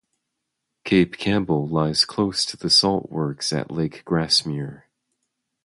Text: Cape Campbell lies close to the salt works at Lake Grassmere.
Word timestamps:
Cape 0.83 1.15
Campbell 1.19 1.67
lies 1.67 2.05
close 2.05 2.43
to 2.45 2.57
the 2.57 2.71
salt 2.71 3.11
works 3.11 3.53
at 3.53 3.69
Lake 3.69 4.01
Grassmere. 4.03 4.87